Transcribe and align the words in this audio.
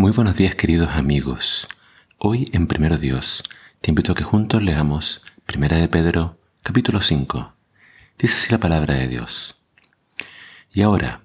Muy 0.00 0.12
buenos 0.12 0.36
días 0.36 0.54
queridos 0.54 0.94
amigos. 0.94 1.68
Hoy 2.16 2.48
en 2.54 2.68
Primero 2.68 2.96
Dios 2.96 3.44
te 3.82 3.90
invito 3.90 4.12
a 4.12 4.14
que 4.14 4.24
juntos 4.24 4.62
leamos 4.62 5.20
Primera 5.44 5.76
de 5.76 5.88
Pedro 5.88 6.38
capítulo 6.62 7.02
5. 7.02 7.52
Dice 8.18 8.34
así 8.34 8.50
la 8.50 8.56
palabra 8.56 8.94
de 8.94 9.08
Dios. 9.08 9.58
Y 10.72 10.80
ahora, 10.80 11.20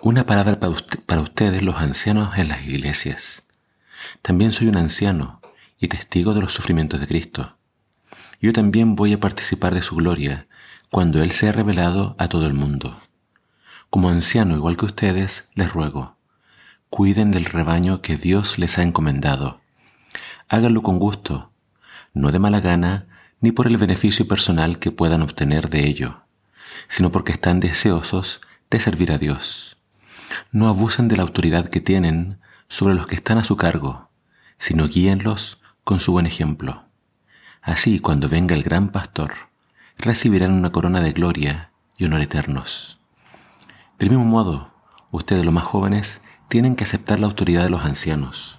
una 0.00 0.26
palabra 0.26 0.60
para, 0.60 0.76
para 1.06 1.22
ustedes 1.22 1.60
los 1.64 1.78
ancianos 1.78 2.38
en 2.38 2.46
las 2.46 2.64
iglesias. 2.64 3.48
También 4.22 4.52
soy 4.52 4.68
un 4.68 4.76
anciano 4.76 5.40
y 5.80 5.88
testigo 5.88 6.32
de 6.32 6.42
los 6.42 6.52
sufrimientos 6.52 7.00
de 7.00 7.08
Cristo. 7.08 7.56
Yo 8.40 8.52
también 8.52 8.94
voy 8.94 9.12
a 9.12 9.18
participar 9.18 9.74
de 9.74 9.82
su 9.82 9.96
gloria 9.96 10.46
cuando 10.88 11.20
Él 11.20 11.32
sea 11.32 11.50
revelado 11.50 12.14
a 12.16 12.28
todo 12.28 12.46
el 12.46 12.54
mundo. 12.54 13.00
Como 13.90 14.08
anciano 14.08 14.54
igual 14.54 14.76
que 14.76 14.84
ustedes, 14.84 15.48
les 15.56 15.72
ruego, 15.72 16.19
cuiden 16.90 17.30
del 17.30 17.44
rebaño 17.44 18.02
que 18.02 18.16
Dios 18.16 18.58
les 18.58 18.78
ha 18.78 18.82
encomendado. 18.82 19.60
Háganlo 20.48 20.82
con 20.82 20.98
gusto, 20.98 21.52
no 22.12 22.32
de 22.32 22.40
mala 22.40 22.60
gana, 22.60 23.06
ni 23.40 23.52
por 23.52 23.68
el 23.68 23.76
beneficio 23.76 24.26
personal 24.26 24.80
que 24.80 24.90
puedan 24.90 25.22
obtener 25.22 25.70
de 25.70 25.86
ello, 25.86 26.22
sino 26.88 27.10
porque 27.10 27.32
están 27.32 27.60
deseosos 27.60 28.40
de 28.70 28.80
servir 28.80 29.12
a 29.12 29.18
Dios. 29.18 29.78
No 30.50 30.68
abusen 30.68 31.06
de 31.06 31.16
la 31.16 31.22
autoridad 31.22 31.68
que 31.68 31.80
tienen 31.80 32.40
sobre 32.68 32.94
los 32.94 33.06
que 33.06 33.14
están 33.14 33.38
a 33.38 33.44
su 33.44 33.56
cargo, 33.56 34.10
sino 34.58 34.88
guíenlos 34.88 35.60
con 35.84 36.00
su 36.00 36.12
buen 36.12 36.26
ejemplo. 36.26 36.84
Así, 37.62 38.00
cuando 38.00 38.28
venga 38.28 38.54
el 38.56 38.64
gran 38.64 38.90
pastor, 38.90 39.34
recibirán 39.96 40.52
una 40.52 40.70
corona 40.72 41.00
de 41.00 41.12
gloria 41.12 41.70
y 41.96 42.04
honor 42.04 42.20
eternos. 42.20 42.98
Del 43.98 44.10
mismo 44.10 44.24
modo, 44.24 44.72
ustedes 45.10 45.44
los 45.44 45.54
más 45.54 45.64
jóvenes 45.64 46.22
tienen 46.50 46.74
que 46.74 46.82
aceptar 46.82 47.20
la 47.20 47.28
autoridad 47.28 47.62
de 47.62 47.70
los 47.70 47.84
ancianos, 47.84 48.58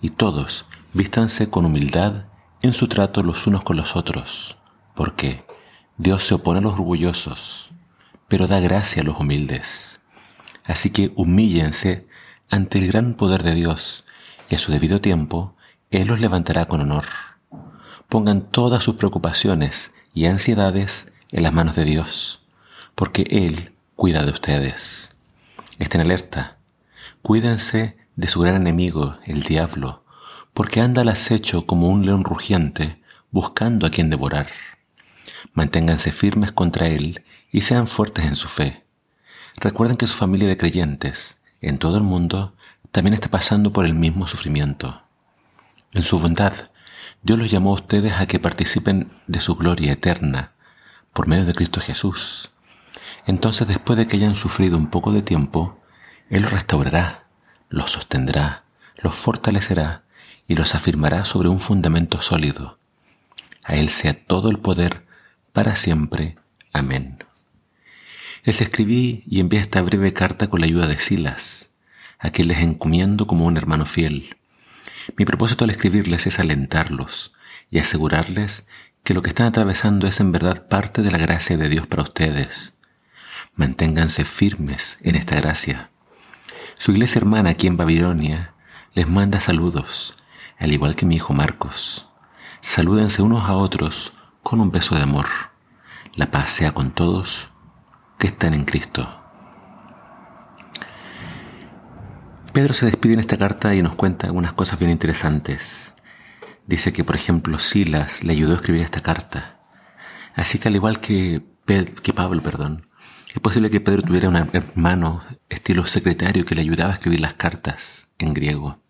y 0.00 0.08
todos 0.08 0.64
vístanse 0.94 1.50
con 1.50 1.66
humildad 1.66 2.24
en 2.62 2.72
su 2.72 2.88
trato 2.88 3.22
los 3.22 3.46
unos 3.46 3.62
con 3.62 3.76
los 3.76 3.94
otros, 3.94 4.56
porque 4.94 5.44
Dios 5.98 6.24
se 6.24 6.32
opone 6.32 6.60
a 6.60 6.62
los 6.62 6.72
orgullosos, 6.72 7.72
pero 8.26 8.46
da 8.46 8.58
gracia 8.58 9.02
a 9.02 9.04
los 9.04 9.20
humildes. 9.20 10.00
Así 10.64 10.88
que 10.88 11.12
humíllense 11.14 12.08
ante 12.48 12.78
el 12.78 12.86
gran 12.86 13.12
poder 13.12 13.42
de 13.42 13.54
Dios, 13.54 14.06
y 14.48 14.54
a 14.54 14.58
su 14.58 14.72
debido 14.72 15.02
tiempo 15.02 15.54
Él 15.90 16.06
los 16.06 16.20
levantará 16.20 16.68
con 16.68 16.80
honor. 16.80 17.04
Pongan 18.08 18.50
todas 18.50 18.82
sus 18.82 18.94
preocupaciones 18.94 19.92
y 20.14 20.24
ansiedades 20.24 21.12
en 21.32 21.42
las 21.42 21.52
manos 21.52 21.74
de 21.74 21.84
Dios, 21.84 22.40
porque 22.94 23.26
Él 23.28 23.74
cuida 23.94 24.24
de 24.24 24.32
ustedes. 24.32 25.14
Estén 25.78 26.00
alerta 26.00 26.59
Cuídense 27.22 27.98
de 28.16 28.28
su 28.28 28.40
gran 28.40 28.56
enemigo, 28.56 29.18
el 29.26 29.42
diablo, 29.42 30.04
porque 30.54 30.80
anda 30.80 31.02
al 31.02 31.10
acecho 31.10 31.62
como 31.62 31.88
un 31.88 32.06
león 32.06 32.24
rugiente, 32.24 33.02
buscando 33.30 33.86
a 33.86 33.90
quien 33.90 34.08
devorar. 34.08 34.48
Manténganse 35.52 36.12
firmes 36.12 36.50
contra 36.50 36.86
él 36.88 37.22
y 37.52 37.60
sean 37.60 37.86
fuertes 37.86 38.24
en 38.24 38.34
su 38.34 38.48
fe. 38.48 38.84
Recuerden 39.56 39.98
que 39.98 40.06
su 40.06 40.16
familia 40.16 40.48
de 40.48 40.56
creyentes, 40.56 41.38
en 41.60 41.76
todo 41.78 41.98
el 41.98 42.02
mundo, 42.02 42.54
también 42.90 43.12
está 43.12 43.28
pasando 43.28 43.70
por 43.72 43.84
el 43.84 43.94
mismo 43.94 44.26
sufrimiento. 44.26 45.02
En 45.92 46.02
su 46.02 46.18
bondad, 46.18 46.54
Dios 47.22 47.38
los 47.38 47.50
llamó 47.50 47.72
a 47.72 47.74
ustedes 47.74 48.14
a 48.14 48.26
que 48.26 48.40
participen 48.40 49.12
de 49.26 49.40
su 49.40 49.56
gloria 49.56 49.92
eterna 49.92 50.52
por 51.12 51.28
medio 51.28 51.44
de 51.44 51.54
Cristo 51.54 51.80
Jesús. 51.80 52.50
Entonces, 53.26 53.68
después 53.68 53.98
de 53.98 54.06
que 54.06 54.16
hayan 54.16 54.34
sufrido 54.34 54.78
un 54.78 54.88
poco 54.88 55.12
de 55.12 55.20
tiempo, 55.20 55.79
él 56.30 56.42
los 56.42 56.52
restaurará, 56.52 57.24
los 57.68 57.90
sostendrá, 57.90 58.62
los 59.02 59.16
fortalecerá 59.16 60.04
y 60.46 60.54
los 60.54 60.76
afirmará 60.76 61.24
sobre 61.24 61.48
un 61.48 61.60
fundamento 61.60 62.22
sólido. 62.22 62.78
A 63.64 63.74
Él 63.74 63.88
sea 63.88 64.14
todo 64.14 64.48
el 64.48 64.58
poder 64.58 65.04
para 65.52 65.74
siempre. 65.74 66.36
Amén. 66.72 67.18
Les 68.44 68.60
escribí 68.60 69.24
y 69.26 69.40
envié 69.40 69.60
esta 69.60 69.82
breve 69.82 70.12
carta 70.12 70.48
con 70.48 70.60
la 70.60 70.66
ayuda 70.66 70.86
de 70.86 70.98
Silas, 71.00 71.72
a 72.18 72.30
quien 72.30 72.48
les 72.48 72.58
encomiendo 72.58 73.26
como 73.26 73.44
un 73.44 73.56
hermano 73.56 73.84
fiel. 73.84 74.36
Mi 75.16 75.24
propósito 75.24 75.64
al 75.64 75.70
escribirles 75.70 76.26
es 76.28 76.38
alentarlos 76.38 77.32
y 77.70 77.80
asegurarles 77.80 78.68
que 79.02 79.14
lo 79.14 79.22
que 79.22 79.30
están 79.30 79.46
atravesando 79.46 80.06
es 80.06 80.20
en 80.20 80.30
verdad 80.30 80.68
parte 80.68 81.02
de 81.02 81.10
la 81.10 81.18
gracia 81.18 81.56
de 81.56 81.68
Dios 81.68 81.86
para 81.88 82.02
ustedes. 82.02 82.78
Manténganse 83.54 84.24
firmes 84.24 84.98
en 85.02 85.16
esta 85.16 85.36
gracia. 85.36 85.90
Su 86.80 86.92
iglesia 86.92 87.18
hermana 87.18 87.50
aquí 87.50 87.66
en 87.66 87.76
Babilonia 87.76 88.54
les 88.94 89.06
manda 89.06 89.38
saludos, 89.38 90.16
al 90.58 90.72
igual 90.72 90.96
que 90.96 91.04
mi 91.04 91.16
hijo 91.16 91.34
Marcos. 91.34 92.08
Salúdense 92.62 93.20
unos 93.20 93.44
a 93.44 93.54
otros 93.54 94.14
con 94.42 94.62
un 94.62 94.72
beso 94.72 94.94
de 94.94 95.02
amor. 95.02 95.26
La 96.14 96.30
paz 96.30 96.52
sea 96.52 96.72
con 96.72 96.90
todos 96.90 97.50
que 98.18 98.28
están 98.28 98.54
en 98.54 98.64
Cristo. 98.64 99.06
Pedro 102.54 102.72
se 102.72 102.86
despide 102.86 103.12
en 103.12 103.20
esta 103.20 103.36
carta 103.36 103.74
y 103.74 103.82
nos 103.82 103.94
cuenta 103.94 104.28
algunas 104.28 104.54
cosas 104.54 104.78
bien 104.78 104.90
interesantes. 104.90 105.94
Dice 106.66 106.94
que, 106.94 107.04
por 107.04 107.14
ejemplo, 107.14 107.58
Silas 107.58 108.24
le 108.24 108.32
ayudó 108.32 108.52
a 108.52 108.56
escribir 108.56 108.80
esta 108.80 109.00
carta. 109.00 109.60
Así 110.34 110.58
que 110.58 110.68
al 110.68 110.76
igual 110.76 110.98
que, 110.98 111.42
que 111.66 112.12
Pablo, 112.14 112.40
perdón, 112.42 112.86
es 113.34 113.40
posible 113.40 113.70
que 113.70 113.80
Pedro 113.80 114.02
tuviera 114.02 114.28
un 114.28 114.36
hermano 114.36 115.22
estilo 115.48 115.86
secretario 115.86 116.44
que 116.44 116.54
le 116.54 116.62
ayudaba 116.62 116.90
a 116.90 116.94
escribir 116.94 117.20
las 117.20 117.34
cartas 117.34 118.08
en 118.18 118.34
griego. 118.34 118.80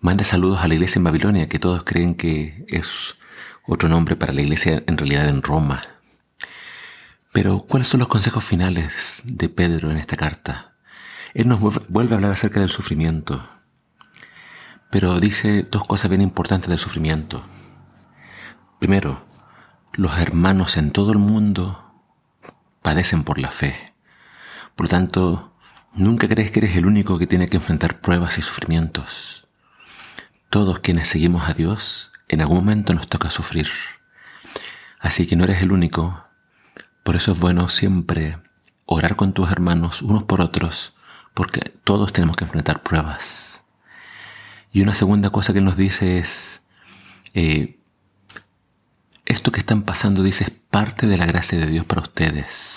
Manda 0.00 0.22
saludos 0.22 0.62
a 0.62 0.68
la 0.68 0.74
iglesia 0.74 0.98
en 0.98 1.04
Babilonia, 1.04 1.48
que 1.48 1.58
todos 1.58 1.82
creen 1.84 2.14
que 2.14 2.66
es 2.68 3.16
otro 3.64 3.88
nombre 3.88 4.16
para 4.16 4.34
la 4.34 4.42
iglesia 4.42 4.82
en 4.86 4.98
realidad 4.98 5.28
en 5.28 5.42
Roma. 5.42 5.82
Pero, 7.32 7.62
¿cuáles 7.62 7.88
son 7.88 8.00
los 8.00 8.08
consejos 8.08 8.44
finales 8.44 9.22
de 9.24 9.48
Pedro 9.48 9.90
en 9.90 9.96
esta 9.96 10.16
carta? 10.16 10.76
Él 11.32 11.48
nos 11.48 11.60
vuelve 11.60 12.14
a 12.14 12.16
hablar 12.16 12.32
acerca 12.32 12.60
del 12.60 12.70
sufrimiento, 12.70 13.46
pero 14.90 15.20
dice 15.20 15.66
dos 15.70 15.84
cosas 15.84 16.10
bien 16.10 16.22
importantes 16.22 16.68
del 16.68 16.78
sufrimiento. 16.78 17.44
Primero, 18.78 19.26
los 19.94 20.18
hermanos 20.18 20.76
en 20.76 20.92
todo 20.92 21.12
el 21.12 21.18
mundo 21.18 21.85
padecen 22.86 23.24
por 23.24 23.40
la 23.40 23.50
fe. 23.50 23.92
Por 24.76 24.86
lo 24.86 24.90
tanto, 24.90 25.52
nunca 25.96 26.28
crees 26.28 26.52
que 26.52 26.60
eres 26.60 26.76
el 26.76 26.86
único 26.86 27.18
que 27.18 27.26
tiene 27.26 27.48
que 27.48 27.56
enfrentar 27.56 28.00
pruebas 28.00 28.38
y 28.38 28.42
sufrimientos. 28.42 29.48
Todos 30.50 30.78
quienes 30.78 31.08
seguimos 31.08 31.48
a 31.48 31.52
Dios, 31.52 32.12
en 32.28 32.42
algún 32.42 32.58
momento 32.58 32.94
nos 32.94 33.08
toca 33.08 33.32
sufrir. 33.32 33.66
Así 35.00 35.26
que 35.26 35.34
no 35.34 35.42
eres 35.42 35.62
el 35.62 35.72
único. 35.72 36.26
Por 37.02 37.16
eso 37.16 37.32
es 37.32 37.40
bueno 37.40 37.68
siempre 37.68 38.38
orar 38.84 39.16
con 39.16 39.32
tus 39.32 39.50
hermanos 39.50 40.00
unos 40.00 40.22
por 40.22 40.40
otros, 40.40 40.94
porque 41.34 41.72
todos 41.82 42.12
tenemos 42.12 42.36
que 42.36 42.44
enfrentar 42.44 42.84
pruebas. 42.84 43.64
Y 44.70 44.80
una 44.80 44.94
segunda 44.94 45.30
cosa 45.30 45.52
que 45.52 45.60
nos 45.60 45.76
dice 45.76 46.20
es, 46.20 46.62
eh, 47.34 47.80
esto 49.24 49.50
que 49.50 49.58
están 49.58 49.82
pasando, 49.82 50.22
dice, 50.22 50.44
es 50.44 50.50
parte 50.70 51.08
de 51.08 51.16
la 51.16 51.26
gracia 51.26 51.58
de 51.58 51.66
Dios 51.66 51.84
para 51.84 52.02
ustedes. 52.02 52.75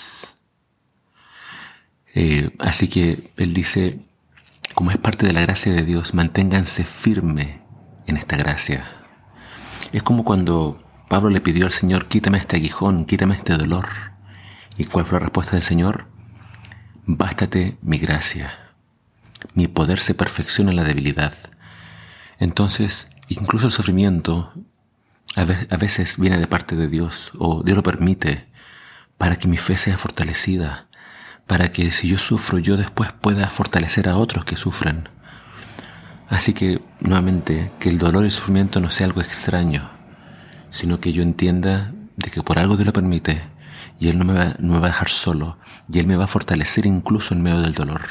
Eh, 2.16 2.52
así 2.59 2.88
que 2.88 3.31
Él 3.38 3.53
dice, 3.53 4.00
como 4.74 4.92
es 4.92 4.97
parte 4.97 5.25
de 5.25 5.34
la 5.34 5.42
gracia 5.42 5.74
de 5.74 5.84
Dios, 5.84 6.14
manténganse 6.14 6.84
firme 6.84 7.62
en 8.08 8.18
esta 8.18 8.38
gracia. 8.38 8.90
Es 9.92 10.03
como 10.03 10.24
cuando 10.24 10.84
Pablo 11.08 11.30
le 11.30 11.42
pidió 11.42 11.66
al 11.66 11.72
Señor, 11.72 12.08
quítame 12.08 12.38
este 12.38 12.58
aguijón, 12.58 13.06
quítame 13.06 13.36
este 13.36 13.58
dolor. 13.58 13.88
¿Y 14.78 14.86
cuál 14.86 15.06
fue 15.06 15.19
la 15.19 15.25
respuesta 15.25 15.53
del 15.53 15.64
Señor? 15.64 16.08
Bástate 17.06 17.78
mi 17.81 17.98
gracia. 17.98 18.53
Mi 19.53 19.68
poder 19.68 20.00
se 20.00 20.14
perfecciona 20.14 20.72
en 20.72 20.78
la 20.78 20.84
debilidad. 20.84 21.33
Entonces, 22.39 23.10
incluso 23.28 23.68
el 23.68 23.72
sufrimiento 23.72 24.54
a 25.36 25.78
veces 25.78 26.19
viene 26.19 26.39
de 26.39 26.48
parte 26.48 26.75
de 26.75 26.88
Dios 26.88 27.31
o 27.38 27.63
Dios 27.63 27.75
lo 27.75 27.83
permite 27.83 28.48
para 29.18 29.36
que 29.36 29.48
mi 29.48 29.57
fe 29.57 29.78
sea 29.78 29.98
fortalecida, 29.98 30.88
para 31.50 31.72
que 31.72 31.92
si 31.92 32.07
yo 32.07 32.19
sufro 32.19 32.60
yo 32.60 32.78
después 32.78 33.12
pueda 33.12 33.48
fortalecer 33.50 34.07
a 34.07 34.18
otros 34.18 34.46
que 34.46 34.56
sufren. 34.56 35.10
Así 36.28 36.54
que, 36.54 36.80
nuevamente, 37.00 37.72
que 37.80 37.90
el 37.90 37.98
dolor 37.98 38.22
y 38.22 38.28
el 38.28 38.31
sufrimiento 38.31 38.80
no 38.80 38.92
sea 38.92 39.07
algo 39.07 39.19
extraño, 39.19 39.90
sino 40.69 41.00
que 41.00 41.12
yo 41.12 41.24
entienda 41.24 41.92
de 42.18 42.30
que 42.30 42.44
por 42.44 42.60
algo 42.60 42.75
Dios 42.75 42.86
lo 42.86 42.94
permite 42.94 43.42
y 44.00 44.10
Él 44.10 44.19
no 44.19 44.25
me, 44.25 44.34
va, 44.34 44.56
no 44.60 44.80
va 44.80 44.86
a 44.86 44.92
dejar 44.92 45.10
solo 45.10 45.57
y 45.92 45.98
Él 45.98 46.06
me 46.06 46.18
va 46.18 46.25
a 46.25 46.28
fortalecer 46.28 46.86
incluso 46.86 47.34
en 47.34 47.42
medio 47.42 47.62
del 47.62 47.74
dolor. 47.74 48.04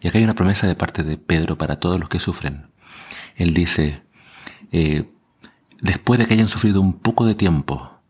Y 0.00 0.08
acá 0.08 0.16
hay 0.16 0.24
una 0.24 0.34
promesa 0.34 0.66
de 0.66 0.74
parte 0.74 1.02
de 1.02 1.18
Pedro 1.18 1.58
para 1.58 1.78
todos 1.78 2.00
los 2.00 2.08
que 2.08 2.18
sufren. 2.18 2.70
Él 3.36 3.52
dice, 3.52 4.04
eh, 4.72 5.12
después 5.82 6.18
de 6.18 6.26
que 6.26 6.32
hayan 6.32 6.48
sufrido 6.48 6.80
un 6.80 6.94
poco 6.94 7.26
de 7.26 7.34
tiempo, 7.34 8.00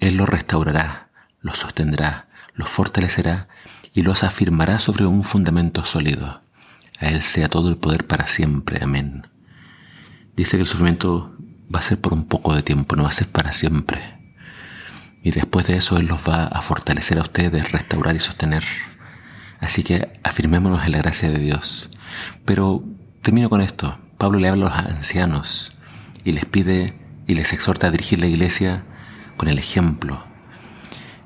Él 0.00 0.16
los 0.16 0.28
restaurará, 0.28 1.05
los 1.46 1.60
sostendrá, 1.60 2.26
los 2.54 2.68
fortalecerá 2.68 3.46
y 3.94 4.02
los 4.02 4.24
afirmará 4.24 4.80
sobre 4.80 5.06
un 5.06 5.22
fundamento 5.22 5.84
sólido. 5.84 6.42
A 6.98 7.06
Él 7.06 7.22
sea 7.22 7.48
todo 7.48 7.68
el 7.68 7.76
poder 7.76 8.04
para 8.06 8.26
siempre. 8.26 8.80
Amén. 8.82 9.28
Dice 10.34 10.56
que 10.56 10.62
el 10.62 10.66
sufrimiento 10.66 11.36
va 11.72 11.78
a 11.78 11.82
ser 11.82 12.00
por 12.00 12.12
un 12.12 12.26
poco 12.26 12.54
de 12.54 12.62
tiempo, 12.62 12.96
no 12.96 13.04
va 13.04 13.10
a 13.10 13.12
ser 13.12 13.28
para 13.28 13.52
siempre. 13.52 14.18
Y 15.22 15.30
después 15.30 15.68
de 15.68 15.76
eso 15.76 15.98
Él 15.98 16.06
los 16.06 16.28
va 16.28 16.46
a 16.46 16.62
fortalecer 16.62 17.18
a 17.18 17.22
ustedes, 17.22 17.70
restaurar 17.70 18.16
y 18.16 18.20
sostener. 18.20 18.64
Así 19.60 19.84
que 19.84 20.20
afirmémonos 20.24 20.84
en 20.84 20.92
la 20.92 20.98
gracia 20.98 21.30
de 21.30 21.38
Dios. 21.38 21.90
Pero 22.44 22.82
termino 23.22 23.48
con 23.48 23.60
esto. 23.60 23.98
Pablo 24.18 24.40
le 24.40 24.48
habla 24.48 24.66
a 24.66 24.82
los 24.82 24.96
ancianos 24.96 25.72
y 26.24 26.32
les 26.32 26.44
pide 26.44 26.98
y 27.28 27.34
les 27.34 27.52
exhorta 27.52 27.86
a 27.86 27.90
dirigir 27.90 28.18
la 28.18 28.26
iglesia 28.26 28.82
con 29.36 29.48
el 29.48 29.58
ejemplo, 29.58 30.24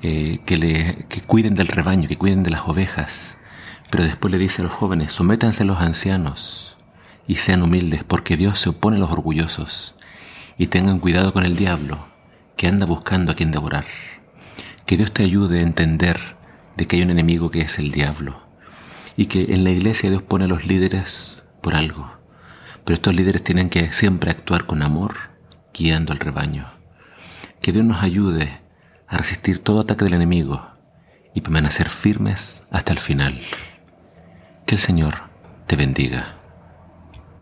eh, 0.03 0.39
que, 0.45 0.57
le, 0.57 1.05
que 1.09 1.21
cuiden 1.21 1.53
del 1.53 1.67
rebaño, 1.67 2.07
que 2.07 2.17
cuiden 2.17 2.43
de 2.43 2.49
las 2.49 2.67
ovejas. 2.67 3.37
Pero 3.91 4.03
después 4.03 4.31
le 4.31 4.39
dice 4.39 4.61
a 4.61 4.65
los 4.65 4.73
jóvenes, 4.73 5.13
sométanse 5.13 5.63
a 5.63 5.65
los 5.65 5.79
ancianos 5.79 6.77
y 7.27 7.35
sean 7.35 7.61
humildes, 7.61 8.03
porque 8.03 8.37
Dios 8.37 8.59
se 8.59 8.69
opone 8.69 8.97
a 8.97 8.99
los 8.99 9.11
orgullosos. 9.11 9.95
Y 10.57 10.67
tengan 10.67 10.99
cuidado 10.99 11.33
con 11.33 11.45
el 11.45 11.55
diablo, 11.55 12.07
que 12.55 12.67
anda 12.67 12.85
buscando 12.85 13.31
a 13.31 13.35
quien 13.35 13.51
devorar. 13.51 13.85
Que 14.85 14.97
Dios 14.97 15.11
te 15.11 15.23
ayude 15.23 15.59
a 15.59 15.63
entender 15.63 16.19
de 16.77 16.87
que 16.87 16.95
hay 16.95 17.03
un 17.03 17.11
enemigo 17.11 17.51
que 17.51 17.61
es 17.61 17.77
el 17.77 17.91
diablo. 17.91 18.41
Y 19.17 19.27
que 19.27 19.53
en 19.53 19.63
la 19.63 19.69
iglesia 19.69 20.09
Dios 20.09 20.23
pone 20.23 20.45
a 20.45 20.47
los 20.47 20.65
líderes 20.65 21.43
por 21.61 21.75
algo. 21.75 22.11
Pero 22.83 22.95
estos 22.95 23.13
líderes 23.13 23.43
tienen 23.43 23.69
que 23.69 23.91
siempre 23.91 24.31
actuar 24.31 24.65
con 24.65 24.81
amor, 24.81 25.15
guiando 25.73 26.11
al 26.11 26.19
rebaño. 26.19 26.71
Que 27.61 27.71
Dios 27.71 27.85
nos 27.85 28.01
ayude 28.01 28.61
a 29.11 29.17
resistir 29.17 29.59
todo 29.59 29.81
ataque 29.81 30.05
del 30.05 30.13
enemigo 30.13 30.65
y 31.35 31.41
permanecer 31.41 31.89
firmes 31.89 32.65
hasta 32.71 32.93
el 32.93 32.99
final. 32.99 33.39
Que 34.65 34.75
el 34.75 34.81
Señor 34.81 35.15
te 35.67 35.75
bendiga. 35.75 36.40